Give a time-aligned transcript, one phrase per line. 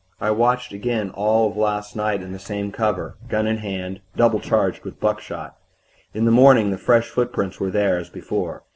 [0.19, 4.39] I watched again all of last night in the same cover, gun in hand, double
[4.39, 5.55] charged with buckshot.
[6.11, 8.63] In the morning the fresh footprints were there, as before.